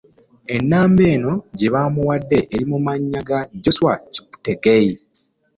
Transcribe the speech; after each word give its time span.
Ennamba 0.55 1.03
eno 1.13 1.33
gy'abawadde 1.57 2.39
eri 2.53 2.65
mu 2.71 2.77
mannya 2.85 3.21
ga 3.29 3.39
Joshua 3.61 3.93
Cheptegei. 4.13 4.89